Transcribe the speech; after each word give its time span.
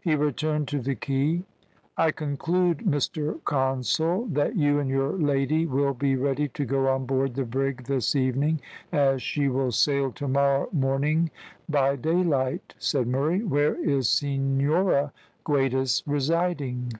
He 0.00 0.16
returned 0.16 0.66
to 0.66 0.80
the 0.80 0.96
quay. 0.96 1.44
"I 1.96 2.10
conclude, 2.10 2.78
Mr 2.78 3.38
Consul, 3.44 4.26
that 4.32 4.56
you 4.56 4.80
and 4.80 4.90
your 4.90 5.12
lady 5.12 5.64
will 5.64 5.94
be 5.94 6.16
ready 6.16 6.48
to 6.48 6.64
go 6.64 6.88
on 6.88 7.06
board 7.06 7.34
the 7.36 7.44
brig 7.44 7.84
this 7.84 8.16
evening, 8.16 8.60
as 8.90 9.22
she 9.22 9.46
will 9.46 9.70
sail 9.70 10.10
tomorrow 10.10 10.68
morning 10.72 11.30
by 11.68 11.94
daylight," 11.94 12.74
said 12.80 13.06
Murray. 13.06 13.44
"Where 13.44 13.76
is 13.76 14.08
Senhora 14.08 15.12
Guedes 15.44 16.02
residing?" 16.04 16.90